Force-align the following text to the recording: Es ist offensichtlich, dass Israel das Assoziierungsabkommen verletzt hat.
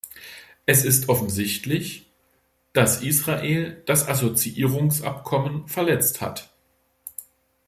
Es 0.65 0.83
ist 0.83 1.09
offensichtlich, 1.09 2.07
dass 2.73 3.03
Israel 3.03 3.83
das 3.85 4.07
Assoziierungsabkommen 4.07 5.67
verletzt 5.67 6.21
hat. 6.21 6.49